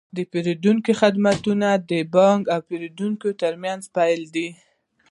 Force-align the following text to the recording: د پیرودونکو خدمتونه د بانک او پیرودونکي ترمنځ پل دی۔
د 0.15 0.17
پیرودونکو 0.31 0.91
خدمتونه 1.01 1.67
د 1.89 1.91
بانک 2.15 2.41
او 2.53 2.59
پیرودونکي 2.67 3.29
ترمنځ 3.41 3.81
پل 3.95 4.19
دی۔ 4.35 4.47